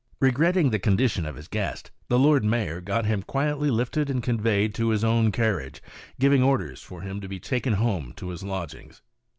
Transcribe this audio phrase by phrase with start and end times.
[0.19, 4.73] Regretting the condition of his guest, the Lord Mayor got him quietly lifted and conveyed
[4.73, 5.79] to his own carriage,
[6.19, 9.03] giving orders for him to be taken home to his lodgings.